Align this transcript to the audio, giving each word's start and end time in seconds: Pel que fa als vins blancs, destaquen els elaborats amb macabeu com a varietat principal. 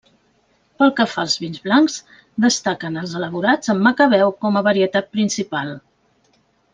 Pel 0.77 0.91
que 0.99 1.05
fa 1.11 1.19
als 1.25 1.35
vins 1.41 1.59
blancs, 1.67 1.97
destaquen 2.47 2.97
els 3.03 3.13
elaborats 3.21 3.73
amb 3.77 3.87
macabeu 3.89 4.33
com 4.47 4.57
a 4.57 4.65
varietat 4.73 5.13
principal. 5.19 5.71